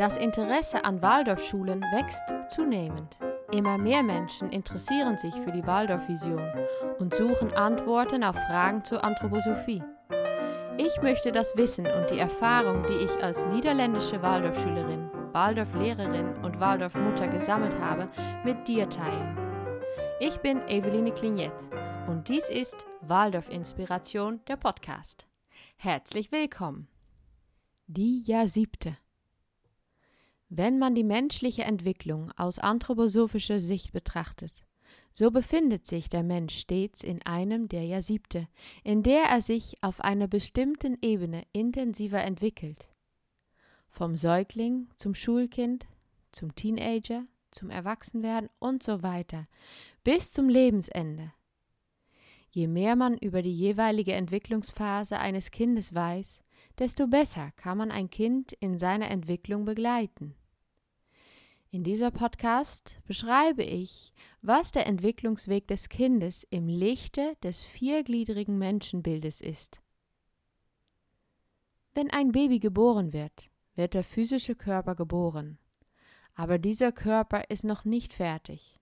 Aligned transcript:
Das 0.00 0.16
Interesse 0.16 0.82
an 0.86 1.02
Waldorfschulen 1.02 1.82
wächst 1.82 2.24
zunehmend. 2.48 3.18
Immer 3.52 3.76
mehr 3.76 4.02
Menschen 4.02 4.48
interessieren 4.48 5.18
sich 5.18 5.34
für 5.34 5.52
die 5.52 5.66
Waldorfvision 5.66 6.42
und 6.98 7.14
suchen 7.14 7.52
Antworten 7.52 8.24
auf 8.24 8.34
Fragen 8.34 8.82
zur 8.82 9.04
Anthroposophie. 9.04 9.82
Ich 10.78 11.02
möchte 11.02 11.32
das 11.32 11.54
Wissen 11.54 11.86
und 11.86 12.10
die 12.10 12.18
Erfahrung, 12.18 12.82
die 12.88 12.94
ich 12.94 13.22
als 13.22 13.44
niederländische 13.48 14.22
Waldorfschülerin, 14.22 15.10
Waldorflehrerin 15.32 16.34
und 16.36 16.58
Waldorfmutter 16.58 17.28
gesammelt 17.28 17.78
habe, 17.78 18.08
mit 18.42 18.66
dir 18.68 18.88
teilen. 18.88 19.36
Ich 20.18 20.38
bin 20.38 20.66
Eveline 20.66 21.12
Clignet 21.12 21.52
und 22.08 22.30
dies 22.30 22.48
ist 22.48 22.86
Waldorf 23.02 23.50
Inspiration, 23.50 24.40
der 24.48 24.56
Podcast. 24.56 25.26
Herzlich 25.76 26.32
willkommen. 26.32 26.88
Die 27.86 28.22
Jahr 28.22 28.48
siebte. 28.48 28.96
Wenn 30.52 30.80
man 30.80 30.96
die 30.96 31.04
menschliche 31.04 31.62
Entwicklung 31.62 32.32
aus 32.32 32.58
anthroposophischer 32.58 33.60
Sicht 33.60 33.92
betrachtet, 33.92 34.52
so 35.12 35.30
befindet 35.30 35.86
sich 35.86 36.08
der 36.08 36.24
Mensch 36.24 36.58
stets 36.58 37.04
in 37.04 37.22
einem 37.22 37.68
der 37.68 37.84
Jahrsiebte, 37.84 38.48
in 38.82 39.04
der 39.04 39.22
er 39.26 39.42
sich 39.42 39.76
auf 39.80 40.00
einer 40.00 40.26
bestimmten 40.26 40.98
Ebene 41.02 41.44
intensiver 41.52 42.20
entwickelt. 42.20 42.88
Vom 43.90 44.16
Säugling 44.16 44.88
zum 44.96 45.14
Schulkind, 45.14 45.86
zum 46.32 46.52
Teenager, 46.56 47.26
zum 47.52 47.70
Erwachsenwerden 47.70 48.50
und 48.58 48.82
so 48.82 49.04
weiter, 49.04 49.46
bis 50.02 50.32
zum 50.32 50.48
Lebensende. 50.48 51.32
Je 52.48 52.66
mehr 52.66 52.96
man 52.96 53.16
über 53.16 53.42
die 53.42 53.54
jeweilige 53.54 54.14
Entwicklungsphase 54.14 55.16
eines 55.16 55.52
Kindes 55.52 55.94
weiß, 55.94 56.40
desto 56.80 57.06
besser 57.06 57.52
kann 57.52 57.78
man 57.78 57.92
ein 57.92 58.10
Kind 58.10 58.52
in 58.54 58.78
seiner 58.78 59.12
Entwicklung 59.12 59.64
begleiten. 59.64 60.34
In 61.72 61.84
dieser 61.84 62.10
Podcast 62.10 62.96
beschreibe 63.06 63.62
ich, 63.62 64.12
was 64.42 64.72
der 64.72 64.88
Entwicklungsweg 64.88 65.68
des 65.68 65.88
Kindes 65.88 66.44
im 66.50 66.66
Lichte 66.66 67.36
des 67.44 67.62
viergliedrigen 67.62 68.58
Menschenbildes 68.58 69.40
ist. 69.40 69.80
Wenn 71.94 72.10
ein 72.10 72.32
Baby 72.32 72.58
geboren 72.58 73.12
wird, 73.12 73.50
wird 73.76 73.94
der 73.94 74.02
physische 74.02 74.56
Körper 74.56 74.96
geboren, 74.96 75.58
aber 76.34 76.58
dieser 76.58 76.90
Körper 76.90 77.48
ist 77.50 77.62
noch 77.62 77.84
nicht 77.84 78.14
fertig. 78.14 78.80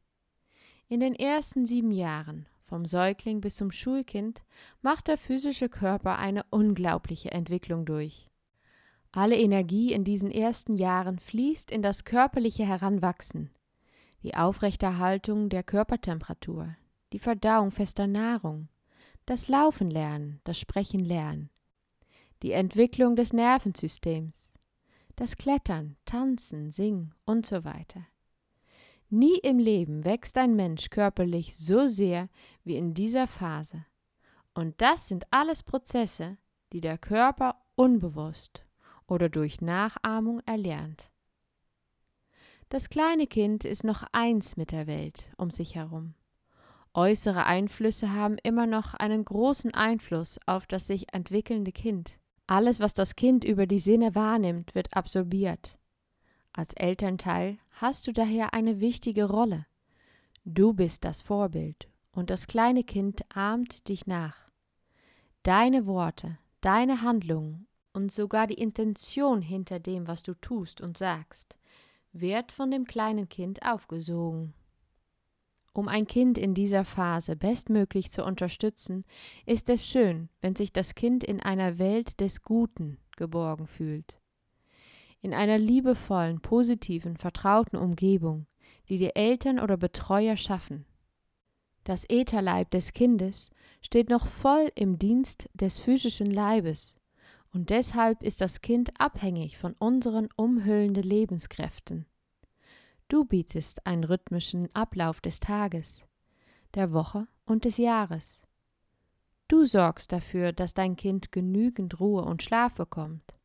In 0.88 1.00
den 1.00 1.14
ersten 1.14 1.66
sieben 1.66 1.90
Jahren, 1.90 2.46
vom 2.64 2.86
Säugling 2.86 3.42
bis 3.42 3.56
zum 3.56 3.70
Schulkind, 3.70 4.42
macht 4.80 5.08
der 5.08 5.18
physische 5.18 5.68
Körper 5.68 6.16
eine 6.16 6.44
unglaubliche 6.48 7.32
Entwicklung 7.32 7.84
durch. 7.84 8.27
Alle 9.18 9.36
Energie 9.36 9.92
in 9.92 10.04
diesen 10.04 10.30
ersten 10.30 10.76
Jahren 10.76 11.18
fließt 11.18 11.72
in 11.72 11.82
das 11.82 12.04
körperliche 12.04 12.64
Heranwachsen, 12.64 13.50
die 14.22 14.36
Aufrechterhaltung 14.36 15.48
der 15.48 15.64
Körpertemperatur, 15.64 16.76
die 17.12 17.18
Verdauung 17.18 17.72
fester 17.72 18.06
Nahrung, 18.06 18.68
das 19.26 19.48
Laufen 19.48 19.90
lernen, 19.90 20.40
das 20.44 20.60
Sprechen 20.60 21.04
lernen, 21.04 21.50
die 22.44 22.52
Entwicklung 22.52 23.16
des 23.16 23.32
Nervensystems, 23.32 24.54
das 25.16 25.36
Klettern, 25.36 25.96
Tanzen, 26.04 26.70
Singen 26.70 27.12
und 27.24 27.44
so 27.44 27.64
weiter. 27.64 28.06
Nie 29.10 29.38
im 29.38 29.58
Leben 29.58 30.04
wächst 30.04 30.38
ein 30.38 30.54
Mensch 30.54 30.90
körperlich 30.90 31.56
so 31.56 31.88
sehr 31.88 32.28
wie 32.62 32.76
in 32.76 32.94
dieser 32.94 33.26
Phase. 33.26 33.84
Und 34.54 34.80
das 34.80 35.08
sind 35.08 35.26
alles 35.32 35.64
Prozesse, 35.64 36.38
die 36.72 36.80
der 36.80 36.98
Körper 36.98 37.56
unbewusst 37.74 38.64
oder 39.08 39.28
durch 39.28 39.60
Nachahmung 39.60 40.40
erlernt. 40.46 41.10
Das 42.68 42.90
kleine 42.90 43.26
Kind 43.26 43.64
ist 43.64 43.82
noch 43.82 44.04
eins 44.12 44.56
mit 44.56 44.72
der 44.72 44.86
Welt 44.86 45.30
um 45.38 45.50
sich 45.50 45.74
herum. 45.74 46.14
Äußere 46.94 47.46
Einflüsse 47.46 48.12
haben 48.12 48.36
immer 48.42 48.66
noch 48.66 48.94
einen 48.94 49.24
großen 49.24 49.72
Einfluss 49.72 50.38
auf 50.46 50.66
das 50.66 50.86
sich 50.86 51.12
entwickelnde 51.14 51.72
Kind. 51.72 52.18
Alles, 52.46 52.80
was 52.80 52.94
das 52.94 53.14
Kind 53.14 53.44
über 53.44 53.66
die 53.66 53.78
Sinne 53.78 54.14
wahrnimmt, 54.14 54.74
wird 54.74 54.94
absorbiert. 54.96 55.78
Als 56.52 56.74
Elternteil 56.74 57.58
hast 57.70 58.06
du 58.06 58.12
daher 58.12 58.52
eine 58.52 58.80
wichtige 58.80 59.24
Rolle. 59.24 59.66
Du 60.44 60.72
bist 60.72 61.04
das 61.04 61.22
Vorbild 61.22 61.88
und 62.10 62.30
das 62.30 62.46
kleine 62.46 62.82
Kind 62.84 63.20
ahmt 63.34 63.88
dich 63.88 64.06
nach. 64.06 64.50
Deine 65.42 65.86
Worte, 65.86 66.38
deine 66.60 67.02
Handlungen 67.02 67.67
und 67.98 68.12
sogar 68.12 68.46
die 68.46 68.54
Intention 68.54 69.42
hinter 69.42 69.80
dem, 69.80 70.06
was 70.06 70.22
du 70.22 70.34
tust 70.34 70.80
und 70.80 70.96
sagst, 70.96 71.56
wird 72.12 72.52
von 72.52 72.70
dem 72.70 72.84
kleinen 72.84 73.28
Kind 73.28 73.62
aufgesogen. 73.64 74.54
Um 75.72 75.88
ein 75.88 76.06
Kind 76.06 76.38
in 76.38 76.54
dieser 76.54 76.84
Phase 76.84 77.34
bestmöglich 77.34 78.12
zu 78.12 78.24
unterstützen, 78.24 79.04
ist 79.46 79.68
es 79.68 79.84
schön, 79.84 80.28
wenn 80.40 80.54
sich 80.54 80.72
das 80.72 80.94
Kind 80.94 81.24
in 81.24 81.40
einer 81.40 81.80
Welt 81.80 82.20
des 82.20 82.42
Guten 82.42 82.98
geborgen 83.16 83.66
fühlt. 83.66 84.20
In 85.20 85.34
einer 85.34 85.58
liebevollen, 85.58 86.40
positiven, 86.40 87.16
vertrauten 87.16 87.76
Umgebung, 87.76 88.46
die 88.88 88.98
die 88.98 89.16
Eltern 89.16 89.58
oder 89.58 89.76
Betreuer 89.76 90.36
schaffen. 90.36 90.86
Das 91.82 92.04
Ätherleib 92.08 92.70
des 92.70 92.92
Kindes 92.92 93.50
steht 93.82 94.08
noch 94.08 94.28
voll 94.28 94.70
im 94.76 95.00
Dienst 95.00 95.48
des 95.54 95.78
physischen 95.78 96.30
Leibes, 96.30 96.98
und 97.52 97.70
deshalb 97.70 98.22
ist 98.22 98.40
das 98.40 98.60
Kind 98.60 98.90
abhängig 99.00 99.58
von 99.58 99.74
unseren 99.78 100.28
umhüllenden 100.36 101.02
Lebenskräften. 101.02 102.06
Du 103.08 103.24
bietest 103.24 103.86
einen 103.86 104.04
rhythmischen 104.04 104.68
Ablauf 104.74 105.20
des 105.20 105.40
Tages, 105.40 106.04
der 106.74 106.92
Woche 106.92 107.26
und 107.46 107.64
des 107.64 107.78
Jahres. 107.78 108.42
Du 109.48 109.64
sorgst 109.64 110.12
dafür, 110.12 110.52
dass 110.52 110.74
dein 110.74 110.94
Kind 110.96 111.32
genügend 111.32 112.00
Ruhe 112.00 112.22
und 112.22 112.42
Schlaf 112.42 112.74
bekommt. 112.74 113.38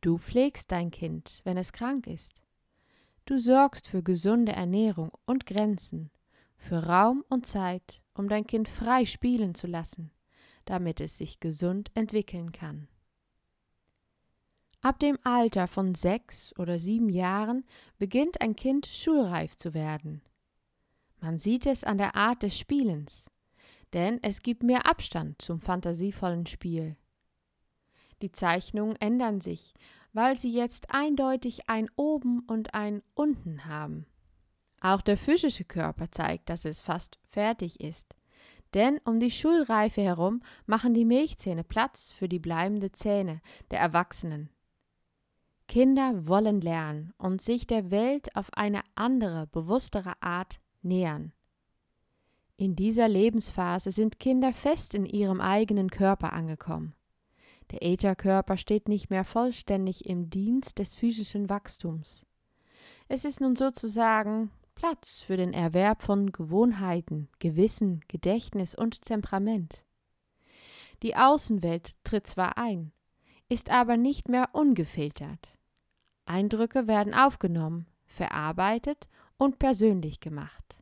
Du 0.00 0.18
pflegst 0.18 0.72
dein 0.72 0.90
Kind, 0.90 1.40
wenn 1.44 1.56
es 1.56 1.72
krank 1.72 2.08
ist. 2.08 2.42
Du 3.24 3.38
sorgst 3.38 3.86
für 3.86 4.02
gesunde 4.02 4.52
Ernährung 4.52 5.12
und 5.24 5.46
Grenzen, 5.46 6.10
für 6.56 6.86
Raum 6.86 7.24
und 7.28 7.46
Zeit, 7.46 8.02
um 8.14 8.28
dein 8.28 8.46
Kind 8.46 8.68
frei 8.68 9.04
spielen 9.04 9.54
zu 9.54 9.68
lassen, 9.68 10.10
damit 10.64 11.00
es 11.00 11.18
sich 11.18 11.38
gesund 11.38 11.92
entwickeln 11.94 12.50
kann. 12.50 12.88
Ab 14.86 15.00
dem 15.00 15.18
Alter 15.24 15.66
von 15.66 15.96
sechs 15.96 16.56
oder 16.60 16.78
sieben 16.78 17.08
Jahren 17.08 17.64
beginnt 17.98 18.40
ein 18.40 18.54
Kind 18.54 18.86
schulreif 18.86 19.56
zu 19.56 19.74
werden. 19.74 20.22
Man 21.18 21.40
sieht 21.40 21.66
es 21.66 21.82
an 21.82 21.98
der 21.98 22.14
Art 22.14 22.44
des 22.44 22.56
Spielens, 22.56 23.28
denn 23.94 24.22
es 24.22 24.42
gibt 24.42 24.62
mehr 24.62 24.86
Abstand 24.86 25.42
zum 25.42 25.60
fantasievollen 25.60 26.46
Spiel. 26.46 26.94
Die 28.22 28.30
Zeichnungen 28.30 28.94
ändern 29.00 29.40
sich, 29.40 29.74
weil 30.12 30.36
sie 30.36 30.52
jetzt 30.52 30.94
eindeutig 30.94 31.68
ein 31.68 31.90
Oben 31.96 32.44
und 32.46 32.74
ein 32.74 33.02
Unten 33.14 33.64
haben. 33.64 34.06
Auch 34.80 35.00
der 35.00 35.18
physische 35.18 35.64
Körper 35.64 36.12
zeigt, 36.12 36.48
dass 36.48 36.64
es 36.64 36.80
fast 36.80 37.18
fertig 37.24 37.80
ist. 37.80 38.14
Denn 38.72 39.00
um 39.04 39.18
die 39.18 39.32
Schulreife 39.32 40.02
herum 40.02 40.44
machen 40.64 40.94
die 40.94 41.04
Milchzähne 41.04 41.64
Platz 41.64 42.12
für 42.12 42.28
die 42.28 42.38
bleibenden 42.38 42.94
Zähne 42.94 43.40
der 43.72 43.80
Erwachsenen. 43.80 44.48
Kinder 45.68 46.26
wollen 46.26 46.60
lernen 46.60 47.12
und 47.18 47.42
sich 47.42 47.66
der 47.66 47.90
Welt 47.90 48.34
auf 48.36 48.52
eine 48.54 48.82
andere, 48.94 49.46
bewusstere 49.48 50.14
Art 50.22 50.60
nähern. 50.82 51.32
In 52.56 52.76
dieser 52.76 53.08
Lebensphase 53.08 53.90
sind 53.90 54.18
Kinder 54.18 54.52
fest 54.52 54.94
in 54.94 55.04
ihrem 55.04 55.40
eigenen 55.40 55.90
Körper 55.90 56.32
angekommen. 56.32 56.94
Der 57.70 57.82
Ätherkörper 57.82 58.56
steht 58.56 58.88
nicht 58.88 59.10
mehr 59.10 59.24
vollständig 59.24 60.06
im 60.06 60.30
Dienst 60.30 60.78
des 60.78 60.94
physischen 60.94 61.50
Wachstums. 61.50 62.24
Es 63.08 63.24
ist 63.24 63.40
nun 63.40 63.56
sozusagen 63.56 64.50
Platz 64.74 65.20
für 65.20 65.36
den 65.36 65.52
Erwerb 65.52 66.02
von 66.02 66.32
Gewohnheiten, 66.32 67.28
Gewissen, 67.40 68.00
Gedächtnis 68.08 68.74
und 68.74 69.02
Temperament. 69.02 69.82
Die 71.02 71.16
Außenwelt 71.16 71.94
tritt 72.04 72.26
zwar 72.26 72.56
ein, 72.56 72.92
ist 73.48 73.70
aber 73.70 73.96
nicht 73.96 74.28
mehr 74.28 74.50
ungefiltert. 74.52 75.55
Eindrücke 76.26 76.86
werden 76.86 77.14
aufgenommen, 77.14 77.86
verarbeitet 78.06 79.08
und 79.38 79.58
persönlich 79.58 80.20
gemacht. 80.20 80.76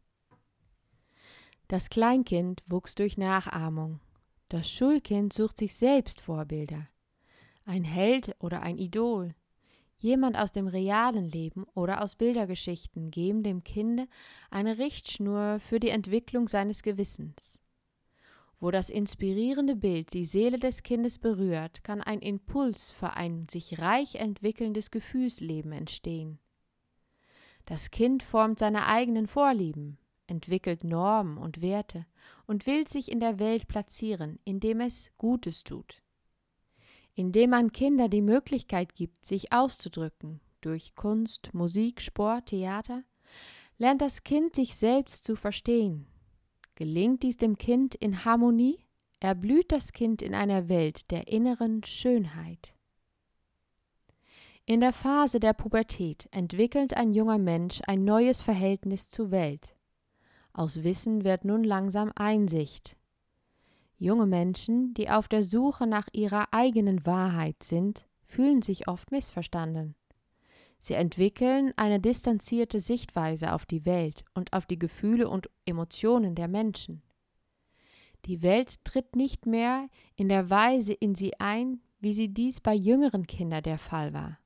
Das 1.69 1.89
Kleinkind 1.89 2.63
wuchs 2.69 2.95
durch 2.95 3.17
Nachahmung. 3.17 4.01
Das 4.49 4.69
Schulkind 4.69 5.33
sucht 5.33 5.59
sich 5.59 5.75
selbst 5.75 6.21
Vorbilder. 6.21 6.89
Ein 7.65 7.85
Held 7.85 8.37
oder 8.41 8.63
ein 8.63 8.79
Idol, 8.79 9.35
jemand 9.97 10.37
aus 10.37 10.53
dem 10.53 10.67
realen 10.67 11.25
Leben 11.25 11.65
oder 11.75 12.03
aus 12.03 12.15
Bildergeschichten 12.17 13.11
geben 13.11 13.43
dem 13.43 13.65
Kinde 13.65 14.07
eine 14.51 14.79
Richtschnur 14.79 15.61
für 15.61 15.81
die 15.81 15.89
Entwicklung 15.89 16.49
seines 16.49 16.83
Gewissens. 16.83 17.59
Wo 18.65 18.71
das 18.71 18.89
inspirierende 18.89 19.77
Bild 19.77 20.15
die 20.15 20.25
Seele 20.25 20.59
des 20.59 20.83
Kindes 20.83 21.19
berührt, 21.19 21.85
kann 21.85 22.01
ein 22.01 22.21
Impuls 22.21 22.91
für 22.91 23.13
ein 23.13 23.47
sich 23.47 23.79
reich 23.79 24.15
entwickelndes 24.15 24.91
Gefühlsleben 24.91 25.71
entstehen. 25.71 26.39
Das 27.67 27.91
Kind 27.91 28.23
formt 28.23 28.59
seine 28.59 28.87
eigenen 28.87 29.27
Vorlieben, 29.27 29.99
entwickelt 30.29 30.83
Normen 30.83 31.37
und 31.37 31.61
Werte 31.61 32.07
und 32.47 32.67
will 32.67 32.89
sich 32.89 33.13
in 33.13 33.21
der 33.21 33.39
Welt 33.39 33.69
platzieren, 33.69 34.39
indem 34.47 34.81
es 34.81 35.13
Gutes 35.19 35.63
tut. 35.63 36.03
Indem 37.13 37.51
man 37.51 37.71
Kinder 37.71 38.09
die 38.09 38.23
Möglichkeit 38.23 38.95
gibt, 38.95 39.27
sich 39.27 39.53
auszudrücken, 39.53 40.41
durch 40.63 40.95
Kunst, 40.95 41.53
Musik, 41.53 42.01
Sport, 42.01 42.47
Theater, 42.47 43.05
lernt 43.77 44.01
das 44.01 44.23
Kind 44.23 44.55
sich 44.55 44.75
selbst 44.75 45.23
zu 45.23 45.37
verstehen. 45.37 46.07
Gelingt 46.77 47.23
dies 47.23 47.37
dem 47.37 47.57
Kind 47.57 47.95
in 47.95 48.25
Harmonie, 48.25 48.79
erblüht 49.21 49.73
das 49.73 49.93
Kind 49.93 50.23
in 50.23 50.35
einer 50.35 50.69
Welt 50.69 51.11
der 51.11 51.29
inneren 51.29 51.83
Schönheit. 51.85 52.75
In 54.67 54.81
der 54.81 54.93
Phase 54.93 55.41
der 55.41 55.53
Pubertät 55.53 56.27
entwickelt 56.31 56.97
ein 56.97 57.13
junger 57.13 57.39
Mensch 57.39 57.81
ein 57.87 58.05
neues 58.05 58.41
Verhältnis 58.41 59.11
zur 59.11 59.31
Welt. 59.31 59.75
Aus 60.53 60.83
Wissen 60.83 61.25
wird 61.25 61.45
nun 61.45 61.65
langsam 61.65 62.11
Einsicht. 62.17 62.97
Junge 63.99 64.27
Menschen, 64.27 64.95
die 64.95 65.11
auf 65.11 65.29
der 65.29 65.43
Suche 65.43 65.87
nach 65.87 66.09
ihrer 66.13 66.53
eigenen 66.53 67.05
Wahrheit 67.07 67.63
sind, 67.63 68.07
fühlen 68.25 68.63
sich 68.63 68.89
oft 68.89 69.11
missverstanden. 69.13 69.95
Sie 70.85 70.93
entwickeln 70.93 71.73
eine 71.77 71.99
distanzierte 71.99 72.79
Sichtweise 72.79 73.55
auf 73.55 73.65
die 73.65 73.87
Welt 73.87 74.23
und 74.35 74.53
auf 74.53 74.67
die 74.67 74.79
Gefühle 74.79 75.31
und 75.31 75.49
Emotionen 75.65 76.35
der 76.35 76.47
Menschen. 76.47 77.01
Die 78.27 78.43
Welt 78.43 78.85
tritt 78.85 79.17
nicht 79.17 79.47
mehr 79.47 79.89
in 80.15 80.29
der 80.29 80.51
Weise 80.51 80.93
in 80.93 81.15
sie 81.15 81.41
ein, 81.41 81.81
wie 82.01 82.13
sie 82.13 82.29
dies 82.29 82.61
bei 82.61 82.75
jüngeren 82.75 83.27
Kindern 83.27 83.63
der 83.63 83.79
Fall 83.79 84.13
war. 84.13 84.39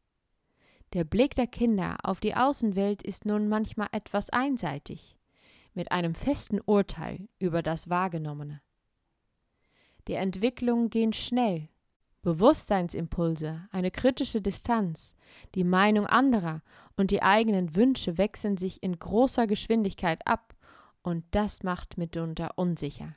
Der 0.93 1.03
Blick 1.03 1.35
der 1.35 1.49
Kinder 1.49 1.97
auf 2.05 2.21
die 2.21 2.37
Außenwelt 2.37 3.03
ist 3.03 3.25
nun 3.25 3.49
manchmal 3.49 3.89
etwas 3.91 4.31
einseitig, 4.31 5.17
mit 5.75 5.91
einem 5.91 6.15
festen 6.15 6.61
Urteil 6.65 7.29
über 7.41 7.63
das 7.65 7.91
Wahrgenommene. 7.91 8.61
Die 10.07 10.15
Entwicklungen 10.15 10.89
gehen 10.89 11.13
schnell 11.13 11.69
Bewusstseinsimpulse, 12.23 13.69
eine 13.71 13.91
kritische 13.91 14.41
Distanz, 14.41 15.15
die 15.55 15.65
Meinung 15.65 16.07
anderer 16.07 16.63
und 16.97 17.11
die 17.11 17.23
eigenen 17.23 17.77
Wünsche 17.77 18.19
wechseln 18.19 18.57
sich 18.57 18.83
in 18.83 18.99
großer 18.99 19.47
Geschwindigkeit 19.47 20.27
ab, 20.27 20.55
und 21.03 21.25
das 21.31 21.63
macht 21.63 21.97
mitunter 21.97 22.51
unsicher. 22.57 23.15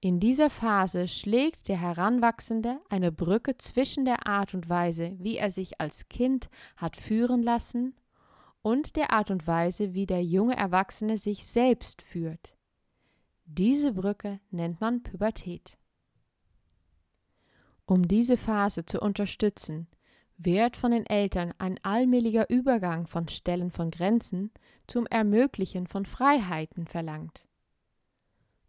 In 0.00 0.20
dieser 0.20 0.50
Phase 0.50 1.08
schlägt 1.08 1.68
der 1.68 1.80
Heranwachsende 1.80 2.80
eine 2.88 3.10
Brücke 3.10 3.56
zwischen 3.56 4.04
der 4.04 4.26
Art 4.26 4.54
und 4.54 4.68
Weise, 4.68 5.16
wie 5.18 5.36
er 5.36 5.50
sich 5.50 5.80
als 5.80 6.08
Kind 6.08 6.48
hat 6.76 6.96
führen 6.96 7.42
lassen, 7.42 7.96
und 8.62 8.96
der 8.96 9.12
Art 9.12 9.30
und 9.30 9.46
Weise, 9.46 9.94
wie 9.94 10.06
der 10.06 10.24
junge 10.24 10.56
Erwachsene 10.56 11.18
sich 11.18 11.46
selbst 11.46 12.02
führt. 12.02 12.56
Diese 13.44 13.92
Brücke 13.92 14.40
nennt 14.50 14.80
man 14.80 15.02
Pubertät. 15.02 15.76
Um 17.86 18.08
diese 18.08 18.36
Phase 18.36 18.84
zu 18.84 19.00
unterstützen, 19.00 19.86
wird 20.38 20.76
von 20.76 20.90
den 20.90 21.06
Eltern 21.06 21.54
ein 21.58 21.78
allmählicher 21.82 22.50
Übergang 22.50 23.06
von 23.06 23.28
Stellen 23.28 23.70
von 23.70 23.90
Grenzen 23.90 24.50
zum 24.86 25.06
Ermöglichen 25.06 25.86
von 25.86 26.04
Freiheiten 26.04 26.86
verlangt. 26.86 27.46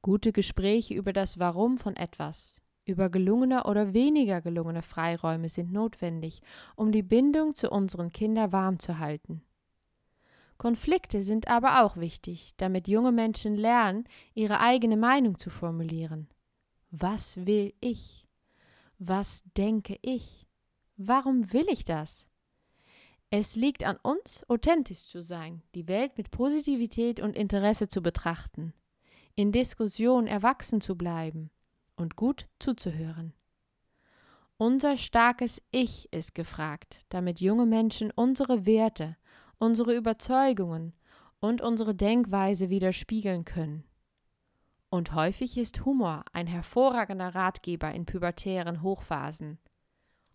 Gute 0.01 0.31
Gespräche 0.31 0.93
über 0.93 1.11
das 1.13 1.39
Warum 1.39 1.77
von 1.77 1.95
etwas, 1.95 2.61
über 2.85 3.09
gelungene 3.09 3.65
oder 3.65 3.93
weniger 3.93 4.41
gelungene 4.41 4.81
Freiräume 4.81 5.49
sind 5.49 5.73
notwendig, 5.73 6.41
um 6.75 6.91
die 6.91 7.03
Bindung 7.03 7.53
zu 7.55 7.69
unseren 7.69 8.11
Kindern 8.11 8.51
warm 8.51 8.79
zu 8.79 8.99
halten. 8.99 9.41
Konflikte 10.57 11.23
sind 11.23 11.47
aber 11.49 11.83
auch 11.83 11.97
wichtig, 11.97 12.53
damit 12.57 12.87
junge 12.87 13.11
Menschen 13.11 13.55
lernen, 13.55 14.05
ihre 14.33 14.59
eigene 14.59 14.95
Meinung 14.95 15.37
zu 15.37 15.49
formulieren. 15.49 16.29
Was 16.89 17.45
will 17.45 17.73
ich? 17.81 18.26
Was 18.99 19.43
denke 19.55 19.99
ich? 20.01 20.47
Warum 20.95 21.53
will 21.53 21.67
ich 21.69 21.85
das? 21.85 22.25
Es 23.29 23.55
liegt 23.55 23.83
an 23.83 23.97
uns, 24.01 24.43
authentisch 24.49 25.07
zu 25.07 25.21
sein, 25.21 25.61
die 25.75 25.87
Welt 25.87 26.17
mit 26.17 26.31
Positivität 26.31 27.19
und 27.19 27.35
Interesse 27.35 27.87
zu 27.87 28.01
betrachten, 28.01 28.73
in 29.35 29.51
Diskussion 29.51 30.25
erwachsen 30.25 30.81
zu 30.81 30.95
bleiben 30.95 31.51
und 31.95 32.15
gut 32.15 32.47
zuzuhören. 32.57 33.33
Unser 34.57 34.97
starkes 34.97 35.61
Ich 35.69 36.11
ist 36.11 36.33
gefragt, 36.33 37.05
damit 37.09 37.39
junge 37.39 37.67
Menschen 37.67 38.09
unsere 38.09 38.65
Werte, 38.65 39.15
unsere 39.59 39.95
Überzeugungen 39.95 40.93
und 41.39 41.61
unsere 41.61 41.93
Denkweise 41.93 42.71
widerspiegeln 42.71 43.45
können. 43.45 43.86
Und 44.89 45.13
häufig 45.13 45.57
ist 45.57 45.85
Humor 45.85 46.23
ein 46.31 46.47
hervorragender 46.47 47.35
Ratgeber 47.35 47.91
in 47.91 48.05
pubertären 48.05 48.81
Hochphasen. 48.81 49.59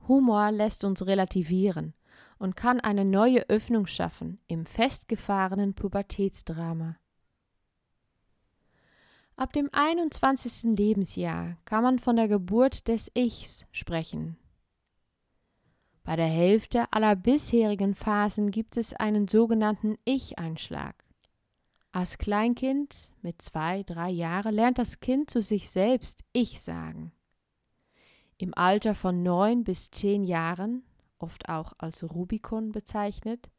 Humor 0.08 0.50
lässt 0.50 0.84
uns 0.84 1.06
relativieren 1.06 1.94
und 2.38 2.56
kann 2.56 2.81
eine 2.81 3.04
neue 3.04 3.49
Öffnung 3.49 3.87
schaffen 3.87 4.40
im 4.49 4.66
festgefahrenen 4.66 5.75
Pubertätsdrama. 5.75 6.96
Ab 9.37 9.52
dem 9.54 9.70
21. 9.72 10.76
Lebensjahr 10.76 11.56
kann 11.64 11.82
man 11.82 11.98
von 11.98 12.16
der 12.16 12.28
Geburt 12.28 12.88
des 12.88 13.10
Ichs 13.14 13.64
sprechen. 13.72 14.37
Bei 16.05 16.16
der 16.16 16.26
Hälfte 16.26 16.93
aller 16.93 17.16
bisherigen 17.16 17.94
Phasen 17.94 18.50
gibt 18.50 18.76
es 18.76 18.93
einen 18.93 19.28
sogenannten 19.28 19.96
Ich-Einschlag. 20.05 21.05
Als 21.94 22.17
Kleinkind 22.17 23.11
mit 23.21 23.43
zwei, 23.43 23.83
drei 23.83 24.09
Jahren 24.09 24.55
lernt 24.55 24.79
das 24.79 25.00
Kind 25.00 25.29
zu 25.29 25.43
sich 25.43 25.69
selbst 25.69 26.25
Ich 26.33 26.62
sagen. 26.62 27.12
Im 28.39 28.55
Alter 28.55 28.94
von 28.94 29.23
neun 29.23 29.62
bis 29.62 29.91
zehn 29.91 30.25
Jahren, 30.25 30.85
oft 31.19 31.50
auch 31.50 31.75
als 31.77 32.03
Rubikon 32.03 32.73
bezeichnet, 32.73 33.50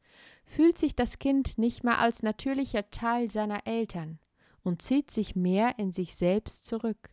fühlt 0.46 0.80
sich 0.80 0.96
das 0.96 1.20
Kind 1.20 1.60
nicht 1.60 1.84
mehr 1.84 2.00
als 2.00 2.24
natürlicher 2.24 2.90
Teil 2.90 3.30
seiner 3.30 3.68
Eltern 3.68 4.18
und 4.64 4.82
zieht 4.82 5.12
sich 5.12 5.36
mehr 5.36 5.78
in 5.78 5.92
sich 5.92 6.16
selbst 6.16 6.66
zurück. 6.66 7.12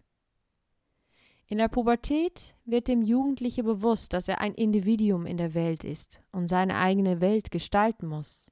In 1.46 1.58
der 1.58 1.68
Pubertät 1.68 2.54
wird 2.64 2.88
dem 2.88 3.02
Jugendliche 3.02 3.62
bewusst, 3.62 4.14
dass 4.14 4.26
er 4.26 4.40
ein 4.40 4.54
Individuum 4.54 5.26
in 5.26 5.36
der 5.36 5.52
Welt 5.52 5.84
ist 5.84 6.22
und 6.32 6.46
seine 6.46 6.78
eigene 6.78 7.20
Welt 7.20 7.50
gestalten 7.50 8.06
muss. 8.06 8.50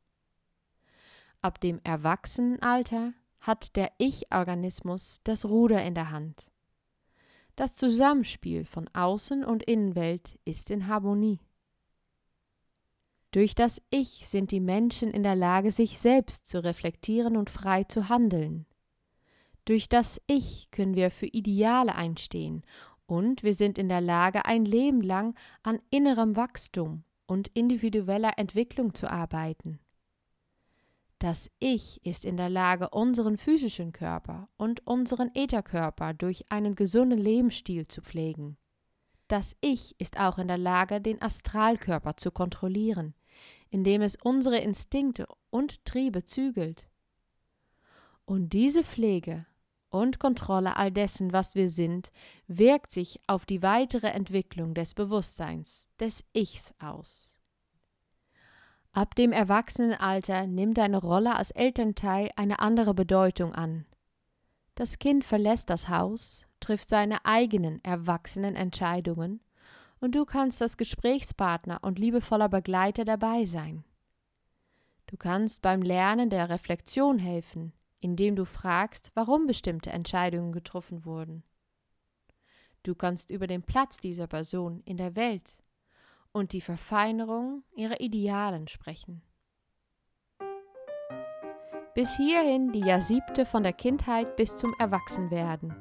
Ab 1.40 1.60
dem 1.60 1.80
Erwachsenenalter 1.84 3.14
hat 3.40 3.76
der 3.76 3.92
Ich-Organismus 3.98 5.20
das 5.22 5.44
Ruder 5.44 5.84
in 5.84 5.94
der 5.94 6.10
Hand. 6.10 6.50
Das 7.54 7.74
Zusammenspiel 7.74 8.64
von 8.64 8.88
Außen- 8.88 9.44
und 9.44 9.62
Innenwelt 9.62 10.38
ist 10.44 10.70
in 10.70 10.88
Harmonie. 10.88 11.40
Durch 13.30 13.54
das 13.54 13.80
Ich 13.90 14.26
sind 14.26 14.50
die 14.50 14.60
Menschen 14.60 15.10
in 15.10 15.22
der 15.22 15.36
Lage, 15.36 15.70
sich 15.70 15.98
selbst 15.98 16.46
zu 16.46 16.62
reflektieren 16.64 17.36
und 17.36 17.50
frei 17.50 17.84
zu 17.84 18.08
handeln. 18.08 18.66
Durch 19.64 19.88
das 19.88 20.20
Ich 20.26 20.70
können 20.70 20.94
wir 20.94 21.10
für 21.10 21.26
Ideale 21.26 21.94
einstehen 21.94 22.62
und 23.06 23.42
wir 23.42 23.54
sind 23.54 23.78
in 23.78 23.88
der 23.88 24.00
Lage, 24.00 24.44
ein 24.44 24.64
Leben 24.64 25.02
lang 25.02 25.34
an 25.62 25.78
innerem 25.90 26.36
Wachstum 26.36 27.04
und 27.26 27.48
individueller 27.48 28.38
Entwicklung 28.38 28.94
zu 28.94 29.10
arbeiten. 29.10 29.78
Das 31.18 31.50
Ich 31.58 32.04
ist 32.06 32.24
in 32.24 32.36
der 32.36 32.48
Lage, 32.48 32.90
unseren 32.90 33.38
physischen 33.38 33.90
Körper 33.90 34.48
und 34.56 34.86
unseren 34.86 35.34
Ätherkörper 35.34 36.14
durch 36.14 36.44
einen 36.48 36.76
gesunden 36.76 37.18
Lebensstil 37.18 37.88
zu 37.88 38.02
pflegen. 38.02 38.56
Das 39.26 39.56
Ich 39.60 39.96
ist 39.98 40.18
auch 40.18 40.38
in 40.38 40.46
der 40.46 40.58
Lage, 40.58 41.00
den 41.00 41.20
Astralkörper 41.20 42.16
zu 42.16 42.30
kontrollieren, 42.30 43.14
indem 43.68 44.00
es 44.00 44.16
unsere 44.16 44.58
Instinkte 44.58 45.26
und 45.50 45.84
Triebe 45.84 46.24
zügelt. 46.24 46.88
Und 48.24 48.52
diese 48.52 48.84
Pflege 48.84 49.44
und 49.90 50.20
Kontrolle 50.20 50.76
all 50.76 50.92
dessen, 50.92 51.32
was 51.32 51.56
wir 51.56 51.68
sind, 51.68 52.12
wirkt 52.46 52.92
sich 52.92 53.20
auf 53.26 53.44
die 53.44 53.62
weitere 53.62 54.08
Entwicklung 54.08 54.72
des 54.74 54.94
Bewusstseins, 54.94 55.88
des 55.98 56.24
Ichs 56.32 56.72
aus. 56.78 57.37
Ab 58.92 59.14
dem 59.14 59.32
Erwachsenenalter 59.32 60.46
nimmt 60.46 60.78
deine 60.78 60.98
Rolle 60.98 61.36
als 61.36 61.50
Elternteil 61.50 62.30
eine 62.36 62.58
andere 62.58 62.94
Bedeutung 62.94 63.54
an. 63.54 63.86
Das 64.74 64.98
Kind 64.98 65.24
verlässt 65.24 65.70
das 65.70 65.88
Haus, 65.88 66.46
trifft 66.60 66.88
seine 66.88 67.24
eigenen 67.24 67.82
erwachsenen 67.84 68.56
Entscheidungen 68.56 69.40
und 70.00 70.14
du 70.14 70.24
kannst 70.24 70.62
als 70.62 70.76
Gesprächspartner 70.76 71.78
und 71.82 71.98
liebevoller 71.98 72.48
Begleiter 72.48 73.04
dabei 73.04 73.44
sein. 73.44 73.84
Du 75.06 75.16
kannst 75.16 75.62
beim 75.62 75.82
Lernen 75.82 76.30
der 76.30 76.48
Reflexion 76.48 77.18
helfen, 77.18 77.72
indem 78.00 78.36
du 78.36 78.44
fragst, 78.44 79.10
warum 79.14 79.46
bestimmte 79.46 79.90
Entscheidungen 79.90 80.52
getroffen 80.52 81.04
wurden. 81.04 81.42
Du 82.82 82.94
kannst 82.94 83.30
über 83.30 83.46
den 83.46 83.62
Platz 83.62 83.98
dieser 83.98 84.26
Person 84.26 84.82
in 84.84 84.96
der 84.96 85.16
Welt 85.16 85.56
und 86.32 86.52
die 86.52 86.60
Verfeinerung 86.60 87.62
ihrer 87.74 88.00
Idealen 88.00 88.68
sprechen. 88.68 89.22
Bis 91.94 92.16
hierhin 92.16 92.70
die 92.70 92.84
Jahrsiebte 92.84 93.44
von 93.44 93.62
der 93.62 93.72
Kindheit 93.72 94.36
bis 94.36 94.56
zum 94.56 94.74
Erwachsenwerden. 94.78 95.74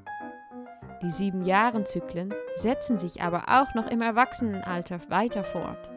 Die 1.04 1.12
sieben 1.12 1.46
Jahrenzyklen 1.46 2.34
setzen 2.56 2.98
sich 2.98 3.22
aber 3.22 3.44
auch 3.48 3.76
noch 3.76 3.88
im 3.88 4.02
Erwachsenenalter 4.02 5.00
weiter 5.10 5.44
fort. 5.44 5.90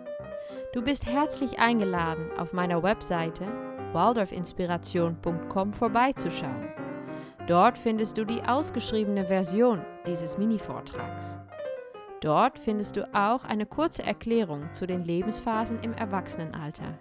Du 0.74 0.82
bist 0.82 1.06
herzlich 1.06 1.58
eingeladen, 1.58 2.30
auf 2.38 2.52
meiner 2.52 2.82
Webseite 2.82 3.46
waldorfinspiration.com 3.92 5.72
vorbeizuschauen. 5.72 6.68
Dort 7.48 7.78
findest 7.78 8.18
du 8.18 8.24
die 8.24 8.42
ausgeschriebene 8.42 9.24
Version 9.24 9.84
dieses 10.06 10.38
Mini-Vortrags. 10.38 11.38
Dort 12.20 12.58
findest 12.58 12.96
du 12.96 13.08
auch 13.14 13.44
eine 13.44 13.64
kurze 13.64 14.02
Erklärung 14.02 14.68
zu 14.72 14.86
den 14.86 15.04
Lebensphasen 15.04 15.80
im 15.82 15.94
Erwachsenenalter. 15.94 16.98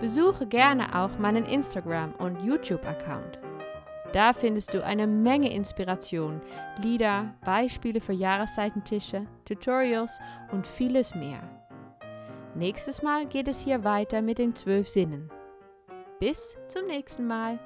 Besuche 0.00 0.46
gerne 0.46 0.94
auch 0.94 1.18
meinen 1.18 1.46
Instagram- 1.46 2.14
und 2.16 2.42
YouTube-Account. 2.42 3.40
Da 4.12 4.32
findest 4.32 4.74
du 4.74 4.84
eine 4.84 5.06
Menge 5.06 5.52
Inspiration, 5.52 6.40
Lieder, 6.80 7.34
Beispiele 7.44 8.00
für 8.00 8.12
Jahreszeitentische, 8.12 9.26
Tutorials 9.44 10.20
und 10.52 10.66
vieles 10.66 11.14
mehr. 11.14 11.40
Nächstes 12.54 13.02
Mal 13.02 13.26
geht 13.26 13.48
es 13.48 13.60
hier 13.60 13.84
weiter 13.84 14.22
mit 14.22 14.38
den 14.38 14.54
zwölf 14.54 14.88
Sinnen. 14.88 15.30
Bis 16.18 16.56
zum 16.68 16.86
nächsten 16.86 17.26
Mal. 17.26 17.58